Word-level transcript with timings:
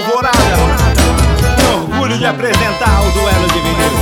alvorada. 0.00 0.38
Tenho 1.56 1.82
orgulho 1.82 2.18
de 2.18 2.26
apresentar 2.26 3.02
o 3.02 3.10
duelo 3.10 3.46
de 3.48 3.60
vinil. 3.60 3.92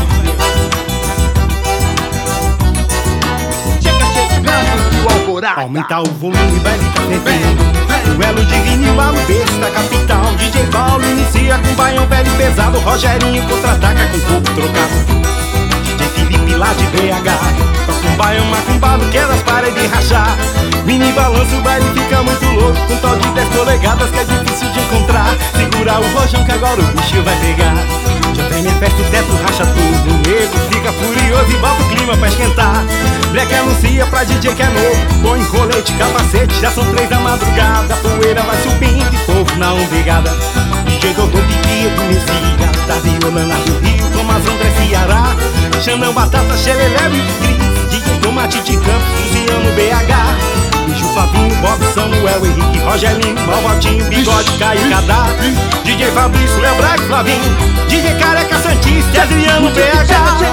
Chega 3.81 4.07
chegando 4.07 4.91
Trio 4.91 5.11
Alvorada. 5.11 5.63
Aumentar 5.63 6.03
o 6.03 6.07
volume, 6.07 6.61
vai 6.61 6.79
ficar 6.79 7.03
fervendo. 7.03 7.69
Duelo 8.15 8.45
de 8.45 8.61
vinil 8.61 8.95
lá 8.97 9.13
no 9.13 9.21
berço 9.23 9.59
da 9.59 9.71
capital. 9.71 10.25
DJ 10.37 10.67
Paulo 10.67 11.05
inicia 11.05 11.59
com 11.59 11.75
baião 11.75 12.07
velho 12.07 12.31
pesado. 12.33 12.79
Rogerinho 12.79 13.43
contra-ataca 13.49 14.07
com 14.07 14.21
corpo 14.21 14.51
trocado. 14.55 14.95
DJ 15.83 16.09
Felipe 16.09 16.55
lá 16.55 16.73
de 16.75 16.85
BH. 16.87 17.87
Toca 17.87 18.09
um 18.09 18.17
baião 18.17 18.47
macumbado, 18.47 19.05
quer 19.11 19.25
as 19.25 19.43
paredes 19.43 19.91
rachar. 19.91 20.37
Mini 20.85 21.13
balanço, 21.13 21.57
o 21.57 21.61
baile 21.61 21.87
fica 21.93 22.23
muito 22.23 22.47
louco. 22.47 22.79
Com 22.87 22.97
tal 22.97 23.17
de 23.17 23.29
10 23.29 23.49
polegadas 23.49 24.11
que 24.11 24.19
é 24.19 24.25
difícil 24.25 24.71
de 24.71 24.81
encontrar. 24.81 25.08
O 25.97 26.19
rojão 26.21 26.45
que 26.45 26.53
agora 26.53 26.79
o 26.81 26.85
bicho 26.85 27.23
vai 27.23 27.35
pegar. 27.41 27.75
Já 28.35 28.45
tem 28.51 28.63
minha 28.63 28.75
festa, 28.75 29.01
o 29.01 29.05
teto 29.07 29.33
racha 29.43 29.65
tudo. 29.67 30.15
O 30.15 30.29
nego 30.29 30.59
fica 30.71 30.93
furioso 30.93 31.51
e 31.51 31.57
bota 31.57 31.83
o 31.83 31.89
clima 31.89 32.17
pra 32.17 32.29
esquentar. 32.29 32.85
Black 33.33 33.53
anuncia 33.55 34.07
pra 34.07 34.23
DJ 34.23 34.55
que 34.55 34.63
é 34.63 34.69
novo. 34.69 35.23
Põe 35.23 35.43
colete, 35.47 35.93
capacete, 35.95 36.61
já 36.61 36.71
são 36.71 36.85
três 36.93 37.09
da 37.09 37.19
madrugada. 37.19 37.97
Poeira 37.97 38.43
vai 38.43 38.57
subindo 38.63 39.13
e 39.13 39.19
povo 39.27 39.57
na 39.57 39.73
umbigada. 39.73 40.31
DJ 40.87 41.15
Dodô 41.15 41.39
Piquinha 41.39 41.91
do 41.91 42.03
Messias, 42.05 42.87
da 42.87 42.95
Violana 42.97 43.55
do 43.55 43.79
Rio, 43.81 44.11
Thomas 44.13 44.47
André 44.47 44.71
Ceará. 44.77 45.35
Xandão 45.83 46.13
Batata, 46.13 46.57
Xelelé 46.57 47.09
e 47.09 47.23
Cris. 47.41 47.91
DJ 47.91 48.19
Tomate 48.21 48.61
de 48.61 48.77
Campos, 48.77 49.09
Luciano 49.25 49.73
BH. 49.75 50.48
Bicho 50.99 51.09
Fabinho, 51.15 51.55
Bob, 51.63 51.79
Samuel, 51.95 52.45
Henrique, 52.45 52.81
Rogelinho, 52.81 53.47
Malvatinho, 53.47 54.05
Bigode, 54.07 54.51
Caio, 54.59 54.81
Cadá 54.91 55.27
DJ 55.85 56.11
Fabrício, 56.11 56.59
Léo 56.61 56.75
Braga, 56.75 57.03
Flavinho 57.05 57.57
DJ 57.89 58.19
Careca 58.19 58.59
Santista, 58.59 59.23
Adriano 59.23 59.71
BH 59.71 60.48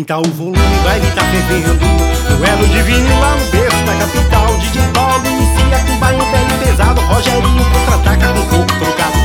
Aumenta 0.00 0.16
o 0.16 0.32
volume, 0.32 0.56
vai 0.82 0.98
tá 0.98 1.22
fervendo. 1.24 1.78
Duelo 2.38 2.66
de 2.68 3.20
lá 3.20 3.36
no 3.36 3.44
berço 3.50 3.84
da 3.84 3.94
capital 3.96 4.56
DJ 4.56 4.82
Paulo 4.94 5.26
inicia 5.26 5.78
com 5.84 5.98
bairro 5.98 6.24
velho 6.24 6.58
pesado. 6.64 7.00
Rogerinho 7.02 7.64
contra-ataca 7.66 8.32
com 8.32 8.46
corpo 8.46 8.72
trocado. 8.78 9.18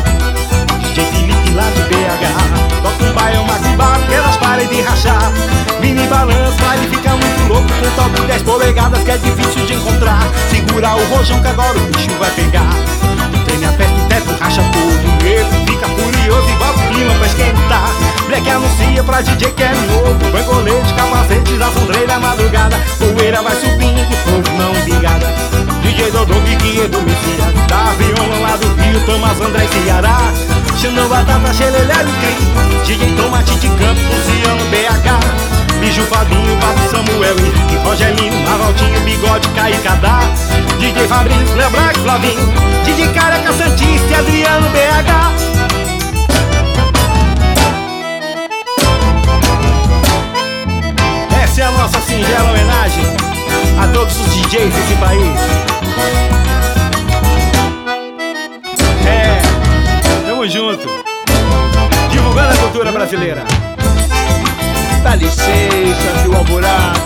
DJ 0.82 1.06
Felipe 1.06 1.52
lá 1.52 1.64
de 1.64 1.82
BH 1.84 2.84
Toca 2.84 3.06
um 3.06 3.14
bairro 3.14 3.45
macumbado 3.45 4.04
pelas 4.08 4.36
paredes 4.36 4.86
rachar. 4.86 5.32
Mini 5.80 6.06
balanço, 6.08 6.59
ele 6.73 6.94
fica 6.94 7.10
muito 7.12 7.48
louco 7.48 7.67
Com 7.70 8.04
top 8.04 8.28
10 8.28 8.42
polegadas 8.42 9.02
que 9.02 9.12
é 9.12 9.17
difícil 9.17 9.66
de 9.66 9.76
encontrar. 9.76 10.28
Segura 10.50 10.94
o 10.94 11.16
rojão 11.16 11.42
que 11.42 11.48
agora 11.48 11.78
o 11.78 11.82
bicho 11.86 12.12
vai 12.20 12.32
pegar. 12.32 12.70
Tem 13.45 13.58
minha 13.60 13.72
festa, 13.72 13.95
o 13.95 14.05
teto 14.08 14.36
racha 14.42 14.61
todo 14.73 15.05
nego 15.26 15.49
fica 15.66 15.88
furioso 15.88 16.49
e 16.49 16.55
bota 16.55 16.80
o 16.80 16.94
clima 16.94 17.14
pra 17.16 17.28
esquentar. 17.28 17.89
Black 18.28 18.49
anuncia 18.49 19.04
pra 19.04 19.22
DJ 19.22 19.52
que 19.52 19.64
é 19.64 19.72
André 29.42 29.68
Ceará 29.68 30.18
Xandão 30.78 31.08
Batata, 31.08 31.54
Xelelé 31.54 31.94
e 31.94 32.14
Cris 32.22 32.88
DJ 32.88 33.16
Tomate 33.16 33.56
de 33.56 33.68
Campo, 33.70 34.02
Luciano 34.10 34.64
BH 34.70 35.80
Bicho 35.80 36.02
Fabinho, 36.04 36.58
Papo 36.58 36.90
Samuel, 36.90 37.36
Henrique, 37.38 37.76
Rogelinho, 37.84 38.48
Mavaltinho, 38.48 39.00
Bigode, 39.02 39.48
Caio 39.50 39.78
Cadá. 39.82 40.20
DJ 40.80 41.08
Fabrício, 41.08 41.56
Léo 41.56 41.70
Braga, 41.70 42.00
Flavinho 42.00 42.54
DJ 42.84 43.08
Careca 43.10 43.52
Santista 43.54 44.08
e 44.10 44.16
Adriano 44.16 44.70
BH 44.70 45.26
Essa 51.44 51.62
é 51.62 51.64
a 51.66 51.72
nossa 51.72 52.00
singela 52.02 52.50
homenagem 52.50 53.04
a 53.82 53.88
todos 53.88 54.20
os 54.20 54.36
DJs 54.36 54.73
desse 54.73 54.96
país. 54.96 56.74
Junto. 60.50 60.88
Divulgando 62.11 62.54
a 62.54 62.58
cultura 62.58 62.92
brasileira. 62.92 63.44
Dá 65.04 65.16
licença, 65.16 66.20
Trio 66.22 66.36
Alvorada. 66.36 67.00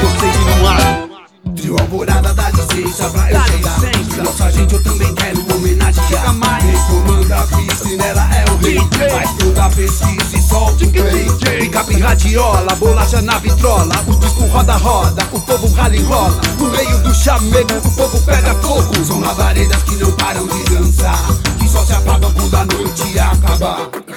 Tô 0.00 0.06
com 0.06 0.08
vocês 0.08 0.36
no 0.58 0.68
ar. 0.68 1.08
Trio 1.54 1.76
Alvorada 1.78 2.32
dá 2.34 2.50
licença 2.74 3.08
pra 3.10 3.30
eu 3.30 3.42
chegar. 3.44 4.24
Nossa 4.24 4.50
gente 4.50 4.74
eu 4.74 4.82
também 4.82 5.14
quero 5.14 5.40
homenagear. 5.54 6.34
Quem 6.60 7.02
comanda 7.02 7.40
a 7.40 7.46
pista 7.46 7.88
e 7.88 7.96
nela 7.96 8.28
é 8.34 8.44
o 8.50 8.56
rei. 8.56 8.78
Faz 9.10 9.30
toda 9.38 9.64
a 9.64 9.70
pesquisa 9.70 10.36
e 10.36 10.42
solta 10.42 10.84
o 10.84 10.90
play 10.90 11.30
Picape 11.60 12.00
radiola, 12.00 12.74
bolacha 12.76 13.20
na 13.22 13.38
vitrola. 13.38 13.94
O 14.06 14.14
disco 14.16 14.44
roda 14.46 14.76
roda, 14.76 15.22
o 15.32 15.40
povo 15.40 15.68
rala 15.74 15.96
e 15.96 16.02
rola. 16.02 16.40
No 16.58 16.70
meio 16.70 16.98
do 16.98 17.14
chamego, 17.14 17.76
o 17.84 17.90
povo 17.92 18.20
pega 18.22 18.54
fogo. 18.56 19.04
São 19.04 19.20
lavaredas 19.20 19.82
que 19.82 19.96
não 19.96 20.12
param 20.12 20.46
de 20.46 20.64
dançar. 20.64 21.18
Que 21.58 21.68
só 21.68 21.84
se 21.84 21.92
apagam 21.92 22.32
quando 22.32 22.54
a 22.54 22.64
noite 22.64 23.18
acabar 23.18 24.09